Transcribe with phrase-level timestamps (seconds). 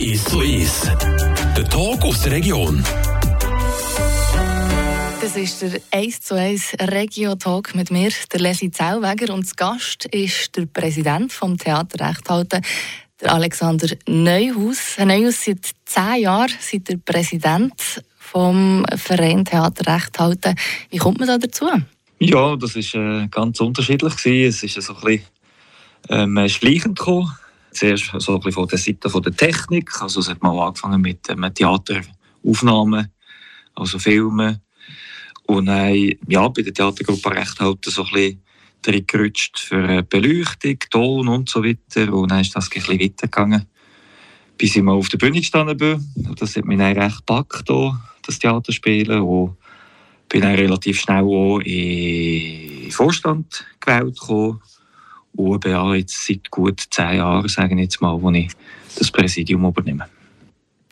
[0.00, 0.90] Ist so ist.
[1.56, 2.84] Der Talk aus der Region.
[5.20, 9.34] Das ist der 1 zu 1 Regio-Talk mit mir, der Leslie Zellweger.
[9.34, 12.62] Und das Gast ist der Präsident vom Theater Rechthalten,
[13.20, 14.96] der Alexander Neuhaus.
[14.96, 20.54] Herr Neuhaus, seit zehn Jahren seid ihr Präsident vom Verein Theater Rechthalten.
[20.90, 21.66] Wie kommt man da dazu?
[22.18, 24.48] Ja, das ist äh, ganz unterschiedlich gewesen.
[24.48, 25.26] Es ist so ein bisschen
[26.08, 27.32] ähm, schleichend gekommen.
[27.76, 29.90] Zuerst so ein von der Seite von der Technik.
[30.00, 33.12] Also es hat mal angefangen mit ähm, Theateraufnahmen,
[33.74, 34.60] also Filmen.
[35.44, 35.94] Und dann,
[36.26, 38.40] ja, bei der Theatergruppe Rechthalten so ein
[38.82, 39.06] bisschen
[39.56, 42.12] für äh, Beleuchtung, Ton und so weiter.
[42.12, 43.66] Und dann ist das ein bisschen weitergegangen,
[44.56, 46.34] bis ich mal auf der Bühne gestanden bin.
[46.36, 47.68] Das hat mich dann recht gepackt,
[48.26, 49.20] das Theaterspielen.
[49.20, 49.56] Und
[50.28, 54.60] bin dann relativ schnell auch in den Vorstand gewählt gekommen.
[55.36, 58.50] Ja jetzt seit gut zehn Jahren, sagen jetzt mal, wo ich
[58.98, 60.06] das Präsidium übernehme.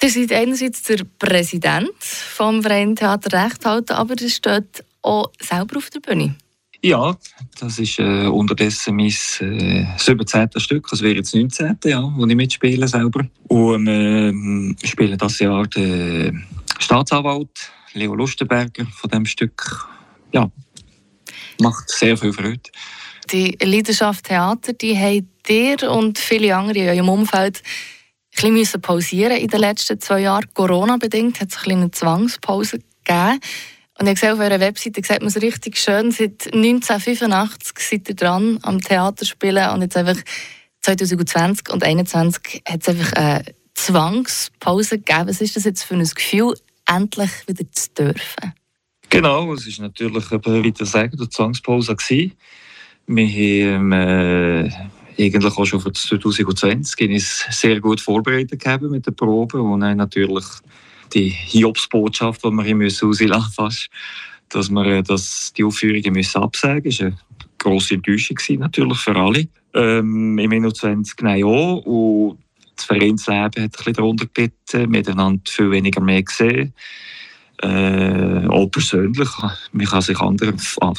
[0.02, 5.78] Ihr seid einerseits der Präsident vom Verein Theater Recht halten, aber ihr steht auch selber
[5.78, 6.36] auf der Bühne.
[6.82, 7.16] Ja,
[7.58, 10.48] das ist äh, unterdessen mein äh, 17.
[10.56, 11.78] Stück, das wäre jetzt 19.
[11.84, 13.26] Ja, wo ich mitspiele selber.
[13.48, 16.44] Und wir äh, spielen das Jahr den
[16.78, 19.88] Staatsanwalt Leo Lustenberger von dem Stück.
[20.32, 20.50] Ja,
[21.58, 22.60] macht sehr viel Freude.
[23.32, 27.62] Die Leidenschaft Theater, die habt ihr und viele andere in eurem Umfeld
[28.42, 30.52] ein bisschen pausieren in den letzten zwei Jahren.
[30.54, 33.40] Corona-bedingt hat es eine Zwangspause gegeben.
[33.98, 36.10] Und ich sehe auf eurer Webseite sieht man es richtig schön.
[36.10, 40.20] Seit 1985 seid ihr dran am Theater spielen und jetzt einfach
[40.82, 45.28] 2020 und 2021 hat es einfach eine Zwangspause gegeben.
[45.28, 46.54] Was ist das jetzt für ein Gefühl,
[46.86, 48.52] endlich wieder zu dürfen?
[49.10, 52.32] Genau, es ist natürlich, wie du sagst, eine Zwangspause gewesen.
[53.06, 54.70] Wir haben äh,
[55.18, 59.98] eigentlich auch schon für 2020 uns sehr gut vorbereitet gehabt mit den Proben und dann
[59.98, 60.44] natürlich
[61.12, 63.90] die Hiobsbotschaft, die wir müssen rauslassen fast,
[64.48, 67.10] dass wir äh, dass die Aufführungen müssen absagen müssen.
[67.10, 69.48] Das war eine grosse Enttäuschung natürlich für alle.
[69.74, 71.84] Ähm, Im 21 nein auch.
[71.84, 72.38] Und
[72.76, 75.18] das Vereinsleben hat ein bisschen darunter gelitten.
[75.18, 76.72] Haben viel weniger mehr gesehen.
[77.62, 79.28] Äh, auch persönlich.
[79.72, 80.54] Man kann sich andere,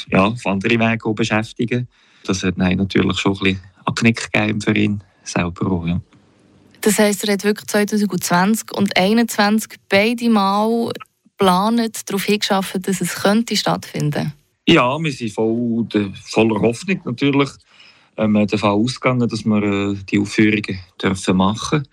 [0.09, 1.87] ja, auf andere Wege beschäftigen.
[2.25, 6.01] Das hat nein, natürlich schon ein bisschen an Knick gegeben für ihn selber auch, ja.
[6.81, 10.91] Das heisst, er hat wirklich 2020 und 2021 beide Mal
[11.37, 14.33] geplant, darauf hingeschafft, dass es könnte stattfinden
[14.67, 15.87] Ja, wir sind voll,
[16.25, 17.49] voller Hoffnung natürlich
[18.17, 21.87] ähm, davon ausgegangen, dass wir äh, die Aufführungen dürfen machen dürfen.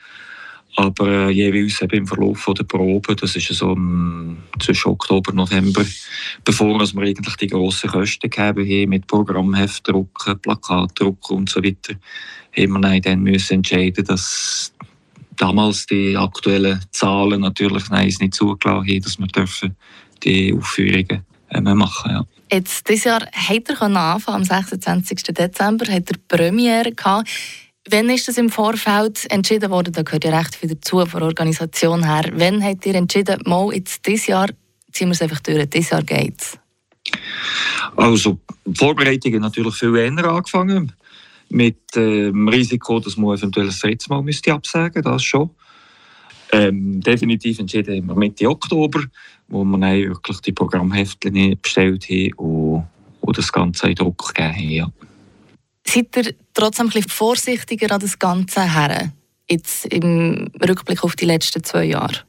[0.76, 5.36] Aber äh, jeweils eben im Verlauf der Probe, das ist so um, zwischen Oktober und
[5.36, 5.84] November,
[6.44, 11.62] bevor wir eigentlich die grossen Kosten gegeben haben, mit Programmheft drucken, Plakat drucken und so
[11.62, 11.94] weiter,
[12.56, 14.72] haben wir dann müssen entscheiden, dass
[15.36, 19.76] damals die aktuellen Zahlen natürlich nein, nicht zugelassen haben, dass wir dürfen
[20.22, 22.24] die Aufführungen äh, machen ja.
[22.50, 25.22] Jetzt, dieses Jahr hat er anfangen, am 26.
[25.22, 27.28] Dezember hat er Premiere gehabt.
[27.90, 29.92] Wann ist das im Vorfeld entschieden worden?
[29.92, 32.30] Da gehört ja recht viel dazu von der Organisation her.
[32.34, 34.48] Wann habt ihr entschieden, mal jetzt dieses Jahr
[34.92, 36.58] ziehen wir es einfach durch, dieses Jahr geht's?
[37.96, 40.92] Also, die Vorbereitungen natürlich viel eher angefangen.
[41.48, 45.50] Mit dem Risiko, dass man eventuell das letzte Mal müsste absagen das schon.
[46.52, 49.02] Ähm, definitiv entschieden haben wir Mitte Oktober,
[49.48, 52.84] wo wir dann wirklich die Programmhefte bestellt haben und,
[53.20, 54.70] und das Ganze in Druck gegeben haben.
[54.70, 54.92] Ja.
[55.86, 59.12] Seid ihr trotzdem ein bisschen vorsichtiger an das Ganze her,
[59.48, 62.20] jetzt im Rückblick auf die letzten zwei Jahre?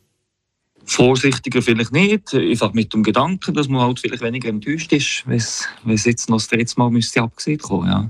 [0.85, 5.95] Vorsichtiger vielleicht nicht, einfach mit dem Gedanken, dass man halt vielleicht weniger enttäuscht ist, wenn
[5.95, 8.09] es jetzt noch das dritte Mal müsste abgesehen kommen ja.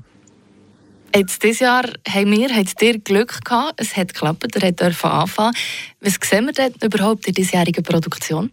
[1.16, 5.54] Jetzt dieses Jahr haben wir, habt ihr Glück gehabt, es hat geklappt, ihr dürft anfangen.
[6.02, 8.52] Was sehen wir denn überhaupt in diesjährigen Produktion?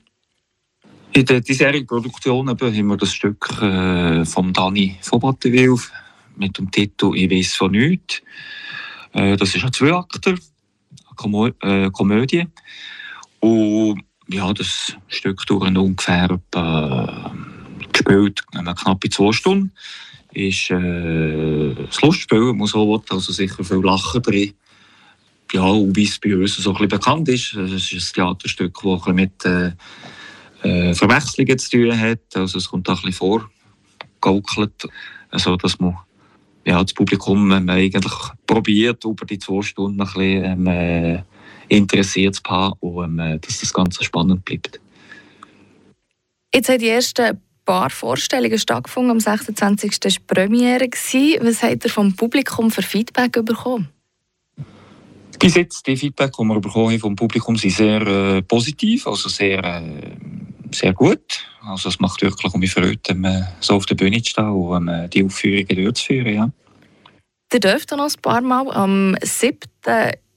[1.14, 5.74] In der diesjährigen Produktion haben wir das Stück äh, von Dani von Battenwil
[6.40, 8.22] mit dem Titel «Ich weiß von nichts».
[9.12, 10.34] Äh, das ist ein Zweiakter,
[11.22, 12.46] eine äh, Komödie.
[13.40, 17.34] Und ja, das Stück dauert ungefähr etwa,
[17.92, 19.72] gespielt knapp zwei Stunden.
[20.32, 24.54] Ist äh, das Lustspiel, muss auch also sicher viel Lachen drin.
[25.52, 28.78] Ja, und wie es bei uns so ein bisschen bekannt ist, es ist ein Theaterstück,
[28.84, 29.72] das ein mit äh,
[30.62, 32.20] äh, Verwechslungen zu tun hat.
[32.34, 33.40] Also es kommt auch ein bisschen
[34.20, 34.88] vorgaukelt,
[35.30, 35.96] also dass man
[36.64, 38.12] ja, das Publikum ähm, eigentlich
[38.46, 41.22] probiert, über die zwei Stunden ein bisschen ähm, äh,
[41.68, 44.80] interessiert zu haben und ähm, dass das Ganze spannend bleibt.
[46.52, 47.40] Jetzt haben die ersten
[47.70, 49.12] paar Vorstellungen stattgefunden.
[49.12, 49.92] Am 26.
[50.02, 50.88] war Premiere.
[50.88, 53.88] Was habt ihr vom Publikum für Feedback bekommen?
[55.38, 59.62] Bis jetzt die Feedback, die wir bekommen vom Publikum, sind sehr äh, positiv, also sehr,
[59.62, 60.16] äh,
[60.74, 61.46] sehr gut.
[61.62, 65.08] Also es macht wirklich um mich Freude, so auf der Bühne zu stehen und äh,
[65.08, 66.34] die Aufführungen durchzuführen.
[66.34, 66.50] Ja.
[67.52, 68.70] Ihr dürft noch ein paar Mal.
[68.70, 69.58] Am 7.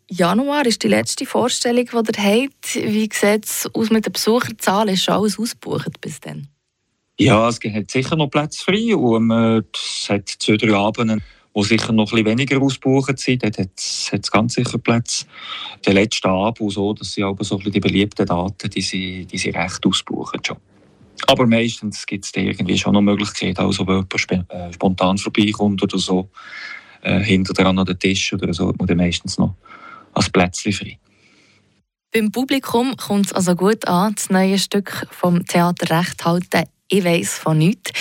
[0.09, 2.75] Januar ist die letzte Vorstellung, die ihr habt.
[2.75, 4.93] Wie sieht es aus mit den Besucherzahlen?
[4.93, 6.47] Ist schon alles ausgebucht bis dann?
[7.19, 11.19] Ja, es gibt sicher noch Plätze frei und es hat zwei, drei Abende
[11.55, 13.43] die sicher noch ein weniger ausgebucht sind.
[13.43, 15.25] Dort hat es ganz sicher Plätze.
[15.85, 19.55] Der letzte Abend so, das sind aber so die beliebten Daten, die sind, die sind
[19.55, 20.57] recht ausgebucht schon.
[21.27, 25.81] Aber meistens gibt es da irgendwie schon noch Möglichkeiten, also wenn jemand äh, spontan vorbeikommt
[25.83, 26.29] oder so,
[27.01, 29.55] äh, hinter dran an den Tisch oder so, hat man dann meistens noch
[30.13, 30.99] als Plätzchen frei.
[32.13, 36.63] Beim Publikum kommt es also gut an, das neue Stück vom Theater Recht halten.
[36.87, 37.91] Ich weiss von nichts.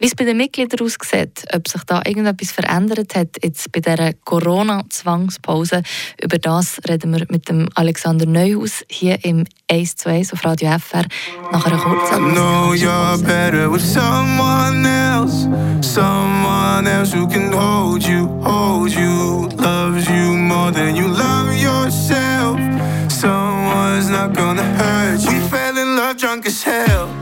[0.00, 4.14] Wie es bei den Mitgliedern aussieht, ob sich da irgendetwas verändert hat, jetzt bei dieser
[4.24, 5.82] Corona-Zwangspause,
[6.22, 10.70] über das reden wir mit dem Alexander Neuhaus hier im 1 zu 1 auf Radio
[10.78, 11.04] FR
[11.52, 12.32] nach einer kurzen
[15.82, 22.58] Someone else who can hold you, hold you, loves you more than you love yourself.
[23.10, 25.32] Someone's not gonna hurt you.
[25.32, 27.19] We fell in love drunk as hell.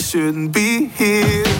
[0.00, 1.59] Shouldn't be here.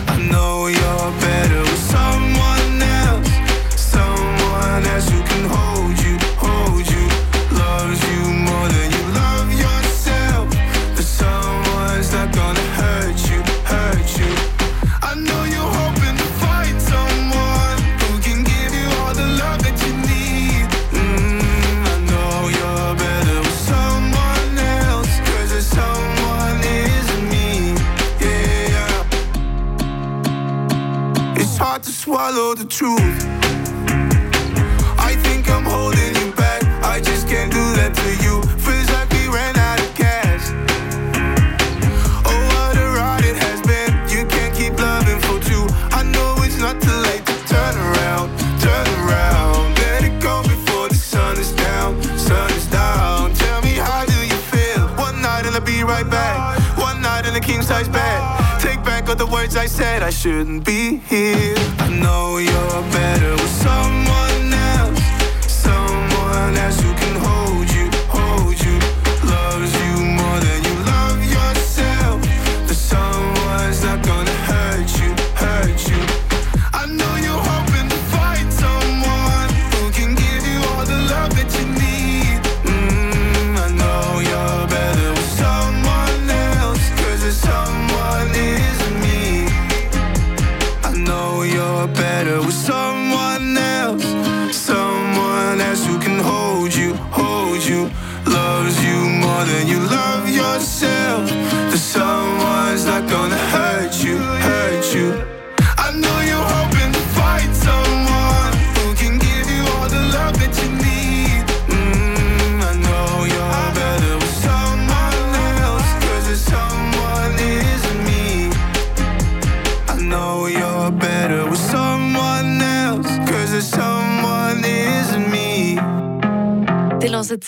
[60.21, 60.80] Shouldn't be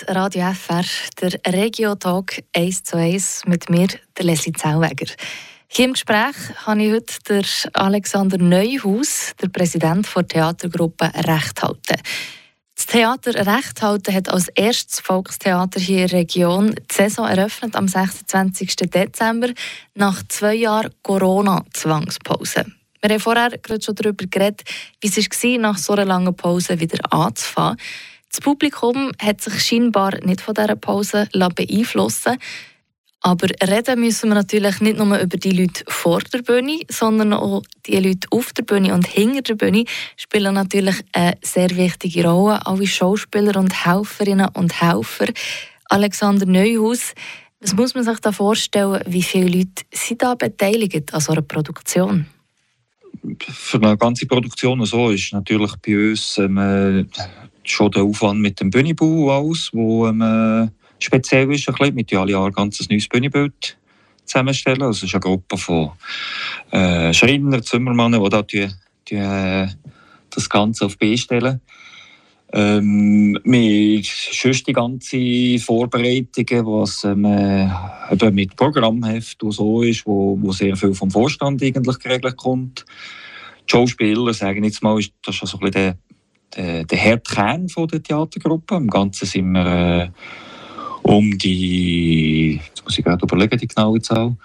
[0.09, 0.85] Radio FR,
[1.21, 5.12] der Regio-Talk 1 zu 1 mit mir, der Leslie Zellweger.
[5.68, 6.35] Hier im Gespräch
[6.66, 12.00] habe ich heute den Alexander Neuhaus, der Präsident der Theatergruppe Recht halten.
[12.75, 17.76] Das Theater Recht halten hat als erstes Volkstheater hier in der Region die Saison eröffnet
[17.76, 18.76] am 26.
[18.76, 19.52] Dezember
[19.94, 22.66] nach zwei Jahren Corona-Zwangspause.
[23.00, 24.62] Wir haben vorher gerade schon darüber geredet,
[25.00, 27.78] wie es war, nach so einer langen Pause wieder anzufangen.
[28.32, 32.38] Das Publikum hat sich scheinbar nicht von dieser Pause beeinflussen
[33.24, 37.62] aber reden müssen wir natürlich nicht nur über die Leute vor der Bühne, sondern auch
[37.86, 39.84] die Leute auf der Bühne und hinter der Bühne
[40.16, 42.66] spielen natürlich eine sehr wichtige Rolle.
[42.66, 45.32] Alle Schauspieler und Helferinnen und Helfer.
[45.88, 47.14] Alexander Neuhaus,
[47.60, 51.42] was muss man sich da vorstellen, wie viele Leute sind da beteiligt an so einer
[51.42, 52.26] Produktion?
[53.38, 57.08] Für eine ganze Produktion so ist natürlich bei uns ähm,
[57.64, 61.69] schon der Aufwand mit dem Bühnenbau aus, wo ähm, speziell ist.
[61.69, 61.95] Ein bisschen.
[61.95, 63.76] Mit alle Jahr ein ganz neues Bühnenbild
[64.25, 64.83] zusammenstellen.
[64.83, 65.90] Also es ist eine Gruppe von
[66.71, 68.69] äh, Schreiner, Zimmermannen, die da die,
[69.09, 69.69] die, äh,
[70.31, 71.61] das Ganze auf B stellen.
[72.54, 80.37] Ähm, mit sonst die ganze Vorbereitungen, was ähm, äh, mit Programmheft und so ist, wo,
[80.38, 82.85] wo sehr viel vom Vorstand eigentlich geregelt kommt.
[83.66, 85.97] Die Schauspieler, sagen jetzt mal, ist das schon so ein bisschen der,
[86.56, 88.76] der, der Hauptkern von der Theatergruppe.
[88.76, 90.12] Im Ganzen sind wir
[91.02, 94.37] um die, jetzt muss ich gerade überlegen, die genaue Zahl,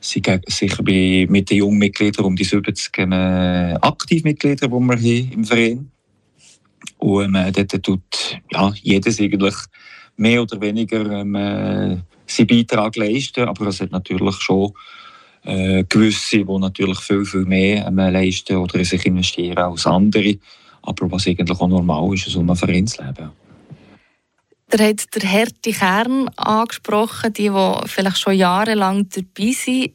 [0.00, 5.32] sind sicher bei, mit den jungen Mitgliedern um die 70 äh, Aktivmitglieder, die wir haben
[5.32, 5.90] im Verein.
[6.98, 9.54] Und ähm, dort tut ja, jedes eigentlich
[10.16, 14.72] mehr oder weniger ähm, äh, seinen Beitrag leisten, aber es hat natürlich schon
[15.44, 20.36] gewisse, die natürlich viel, viel mehr leisten oder sich investieren als andere.
[20.82, 23.30] Aber was eigentlich auch normal ist, ist um ein Vereinsleben.
[24.72, 29.92] Ihr habt den harten Kern angesprochen, die, die vielleicht schon jahrelang dabei sind.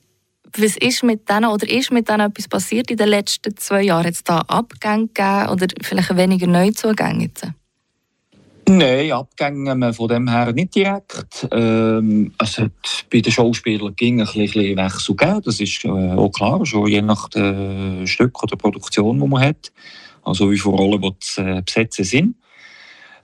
[0.56, 4.06] Was ist mit denen oder ist mit denen etwas passiert in den letzten zwei Jahren?
[4.06, 7.48] Hat es da Abgänge gegeben oder vielleicht weniger Neuzugänge jetzt?
[8.70, 11.48] Nein, Abgänge von dem her nicht direkt.
[11.52, 15.42] Ähm, es hat bei den Schauspielern ging ein bisschen Wechsel gegeben.
[15.46, 19.72] Das ist äh, auch klar, schon je nach dem Stück oder Produktion, die man hat.
[20.28, 22.36] Also wie viele Rollen die äh, besetzen sind.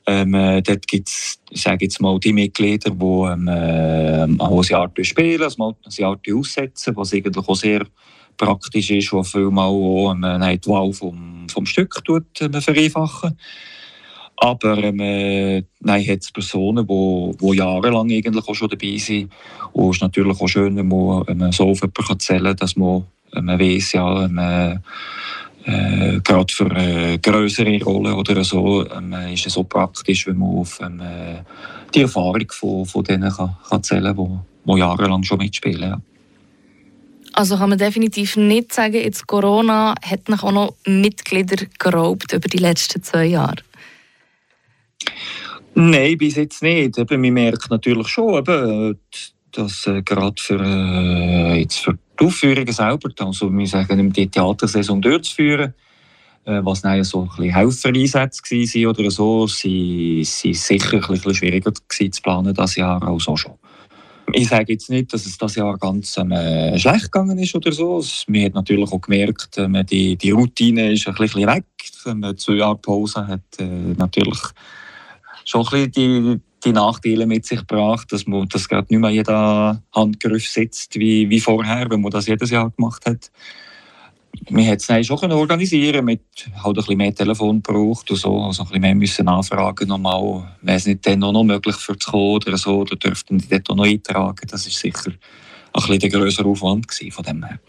[0.05, 4.91] Ähm, äh, dort gibt es, sage jetzt mal, die Mitglieder, die ähm, äh, ein Jahr
[5.01, 7.85] spielen, ein Jahr aussetzen, was eigentlich auch sehr
[8.37, 13.37] praktisch ist, was vielmal auch ähm, die Wahl vom, vom Stück tut, ähm, vereinfachen.
[14.35, 18.97] Aber ähm, äh, nein, hat es Personen, die wo, wo jahrelang eigentlich auch schon dabei
[18.97, 19.31] sind.
[19.71, 22.75] Und es ist natürlich auch schön, wenn man ähm, so auf jemanden erzählen kann, dass
[22.75, 23.05] man
[23.35, 24.79] ähm, weiss, ja, ähm,
[25.65, 30.37] äh, äh, gerade für äh, größere Rollen oder so ähm, ist es so praktisch, wenn
[30.37, 31.41] man auf ähm, äh,
[31.93, 35.81] die Erfahrung von, von denen kann, kann zählen kann, die, die jahrelang schon mitspielen.
[35.81, 36.01] Ja.
[37.33, 42.47] Also kann man definitiv nicht sagen, jetzt Corona hat noch auch noch Mitglieder geraubt über
[42.47, 43.63] die letzten zwei Jahre.
[45.75, 46.97] Nein, bis jetzt nicht.
[46.97, 48.99] Eben, man merkt natürlich schon, eben,
[49.51, 55.01] dass äh, gerade für, äh, jetzt für die Aufführungen selber, also wir sagen, die Theatersaison
[55.01, 55.73] durchzuführen,
[56.45, 62.21] äh, was dann so ein bisschen Helfereinsätze oder so, sind, sicher ein bisschen schwieriger zu
[62.21, 63.37] planen das Jahr auch schon.
[64.31, 68.01] Ich sage jetzt nicht, dass es das Jahr ganz äh, schlecht gegangen ist oder so.
[68.27, 71.65] Man hat natürlich auch gemerkt, äh, die, die Routine ist ein bisschen weg.
[72.05, 74.39] Man zwei Jahre Pause hat, äh, natürlich
[75.43, 79.09] schon ein bisschen die die Nachteile mit sich gebracht, dass man das gerade nicht mehr
[79.09, 83.31] jeder Handgriff sitzt wie, wie vorher, wenn man das jedes Jahr gemacht hat.
[84.49, 86.21] Wir hätten es schon organisieren mit
[86.55, 90.55] halt ein bisschen mehr Telefon gebraucht und so, also ein bisschen mehr müssen nachfragen nochmal,
[90.61, 93.69] wäre es nicht dann noch möglich für zu kommen oder so, oder dürften die dort
[93.69, 97.59] noch eintragen, das ist sicher ein bisschen der grössere Aufwand von dem her.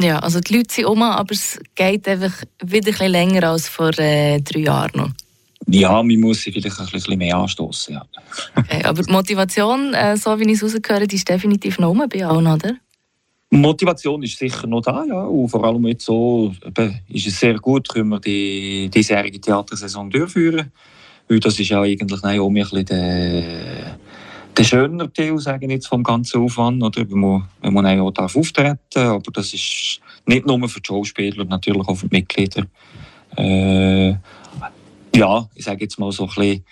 [0.00, 3.68] Ja, also die Leute sind um, aber es geht einfach wieder ein bisschen länger als
[3.68, 5.10] vor äh, drei Jahren noch.
[5.68, 7.94] Ja, man muss sie vielleicht ein bisschen mehr anstoßen.
[7.94, 8.06] Ja.
[8.54, 12.46] Okay, aber die Motivation, äh, so wie ich es rausgehört ist definitiv noch bei allen,
[12.46, 12.76] oder?
[13.50, 15.22] Motivation ist sicher noch da, ja.
[15.22, 20.10] Und vor allem jetzt so eben, ist es sehr gut, können wir die diesjährige Theatersaison
[20.10, 20.72] durchführen.
[21.28, 23.98] Weil das ist ja eigentlich auch ein bisschen der,
[24.56, 27.08] der schönere Teil, sagen jetzt, vom ganzen Aufwand, oder?
[27.08, 28.78] Wenn man, wenn man auch darf auftreten.
[28.94, 32.66] Aber das ist nicht nur für die Schauspieler, natürlich auch für die Mitglieder.
[33.36, 34.14] Äh,
[35.16, 36.64] ja, ich sage jetzt mal so ein bisschen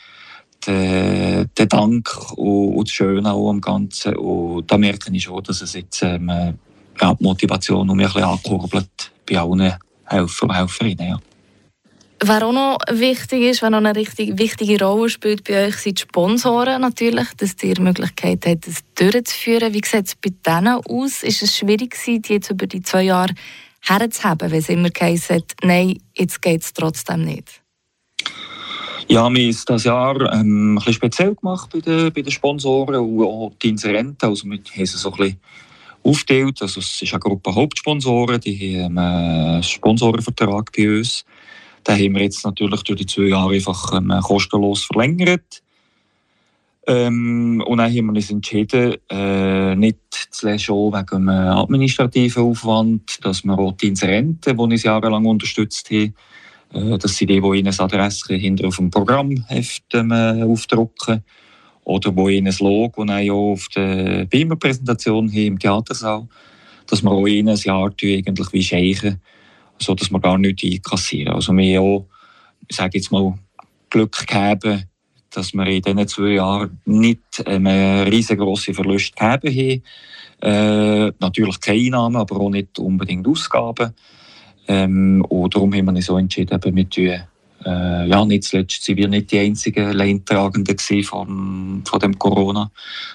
[0.67, 4.17] den, Dank und, und das Schöne auch am Ganzen.
[4.17, 8.13] Und da merke ich schon, dass es jetzt ähm, ja, die Motivation um mich ein
[8.13, 9.75] bisschen ankurbelt bei allen
[10.05, 11.09] Helfer und Helferinnen.
[11.09, 11.19] Ja.
[12.21, 15.99] Was auch noch wichtig ist, was noch eine richtig wichtige Rolle spielt bei euch, sind
[15.99, 19.75] die Sponsoren natürlich, dass ihr die Möglichkeit habt, das durchzuführen.
[19.75, 21.23] Wie sieht es bei denen aus?
[21.23, 23.35] Ist es schwierig die jetzt über die zwei Jahre
[23.81, 27.64] herzuhaben, weil es immer geheißen hat, nein, jetzt geht es trotzdem nicht?
[29.07, 32.97] Ja, wir haben das Jahr ähm, ein bisschen speziell gemacht bei den, bei den Sponsoren
[32.97, 34.29] und auch die Inserenten.
[34.29, 35.41] Also wir haben sie so ein bisschen
[36.03, 36.63] aufgeteilt.
[36.63, 41.25] Also es ist eine Gruppe Hauptsponsoren, die haben einen Sponsorenvertrag bei uns.
[41.87, 45.63] Den haben wir jetzt natürlich durch die zwei Jahre einfach ähm, kostenlos verlängert.
[46.87, 49.99] Ähm, und dann haben wir uns entschieden, äh, nicht
[50.31, 55.91] zuletzt auch wegen dem administrativen Aufwand, dass wir auch die Inserenten, die uns jahrelang unterstützt
[55.91, 56.13] haben, äh,
[56.75, 61.23] das sind die, die ihnen das Adresse hinter auf dem Programmheft ähm, aufdrucken.
[61.85, 66.27] Oder wo ihnen das Logo auch auf der Beamer-Präsentation hier im Theatersaal,
[66.87, 69.21] dass wir auch ihnen ein Jahr eigentlich wie scheichen,
[69.79, 71.35] sodass wir gar nichts einkassieren.
[71.35, 72.07] Also wir haben auch,
[72.69, 73.35] ich sage jetzt mal,
[73.91, 74.87] Glück gehabt,
[75.31, 79.83] dass wir in diesen zwei Jahren nicht einen riesengroßen Verlust gegeben
[80.43, 81.09] haben.
[81.09, 83.95] Äh, natürlich keine Einnahmen, aber auch nicht unbedingt Ausgaben.
[84.67, 86.97] Ähm, und darum haben wir uns so entschieden, eben mit
[87.67, 92.71] äh, ja, nicht zuletzt sind wir nicht die einzigen Leidtragenden von, von dem Corona.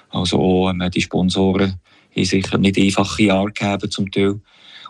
[0.10, 1.76] Also auch ähm, die Sponsoren
[2.16, 4.40] haben sicher nicht einfache Jahre gegeben zum Teil.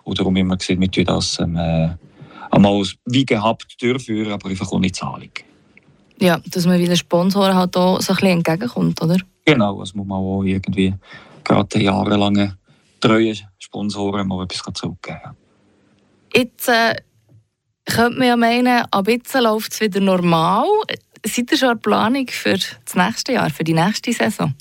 [0.03, 1.89] Und darum haben wir gesehen, wir tun das ähm, äh,
[2.51, 5.31] einmal wie gehabt durchführen, aber einfach ohne Zahlung.
[6.19, 9.17] Ja, dass man wieder Sponsoren halt auch so ein bisschen entgegenkommt, oder?
[9.45, 10.93] Genau, das muss man auch irgendwie
[11.43, 12.57] gerade jahrelange
[12.99, 15.37] treue Sponsoren mal etwas zurückgeben.
[16.33, 16.95] Jetzt äh,
[17.86, 20.65] könnte man ja meinen, ab jetzt läuft es wieder normal.
[21.25, 24.53] Seid ihr schon eine Planung für das nächste Jahr, für die nächste Saison?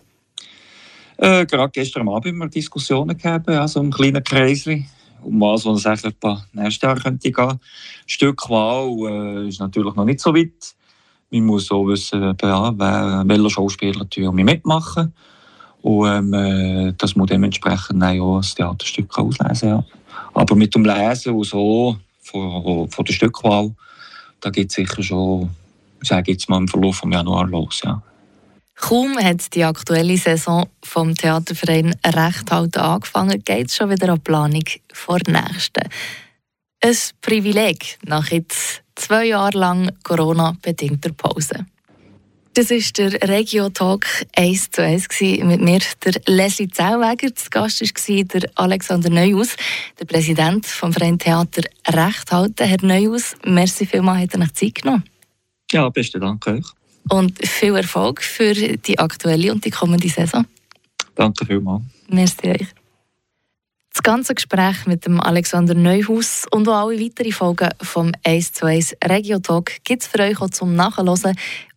[1.19, 4.87] Äh, gerade gestern Abend haben wir Diskussionen gehabt, also im kleinen Kreisli,
[5.23, 7.61] um was es etwa nächstes Jahr könnte gehen.
[8.07, 10.75] Stück Wahl äh, ist natürlich noch nicht so weit.
[11.31, 15.13] Man muss auch wissen, ja, wer, welche Schauspieler mitmachen.
[15.83, 19.69] Und ähm, äh, das muss dementsprechend auch das Theaterstück auslesen.
[19.69, 19.85] Ja.
[20.35, 23.75] Aber mit dem Lesen und so von, von der Stückwahl,
[24.41, 25.51] da geht es sicher schon,
[26.01, 27.81] ich sage jetzt mal im Verlauf des Januar los.
[27.85, 28.03] Ja.
[28.77, 34.23] Kaum hat die aktuelle Saison vom Theaterverein Rechthalten angefangen, geht es schon wieder an die
[34.23, 35.89] Planung vor der nächsten.
[36.81, 41.67] Ein Privileg nach jetzt zwei Jahren lang Corona-bedingter Pause.
[42.59, 45.07] Das war der Regio-Talk 1 zu 1
[45.45, 47.33] mit mir, der Leslie Zellweger.
[47.33, 49.55] Zu Gast war der Alexander Neuhaus,
[50.01, 52.67] der Präsident vom Verein Theater Recht halten.
[52.67, 55.05] Herr Neuhaus, merci vielmals, hat er sich Zeit genommen.
[55.71, 56.67] Ja, besten Dank euch.
[57.09, 60.45] Und viel Erfolg für die aktuelle und die kommende Saison.
[61.15, 61.85] Danke vielmals.
[62.09, 62.67] Merci euch.
[63.99, 68.67] Das ganze Gespräch mit dem Alexander Neuhaus und auch alle weiteren Folgen vom 1 zu
[68.67, 71.09] 1 Regio Talk gibt es für euch auch zum Nachhören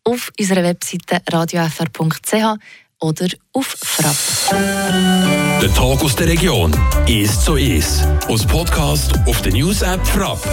[0.03, 2.59] auf unserer Webseite radiofr.ch
[2.99, 4.15] oder auf Frapp.
[4.51, 6.71] Der Tag aus der Region
[7.07, 8.05] ist so ist.
[8.27, 10.47] Aus Podcast auf der News App Frapp.